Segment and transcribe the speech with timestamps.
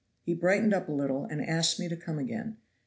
[0.23, 2.57] He brightened up a little, and asked me to come again.